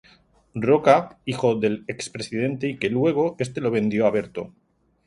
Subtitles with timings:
[0.55, 4.51] Roca, hijo del expresidente y que luego, este lo vendió a Berto.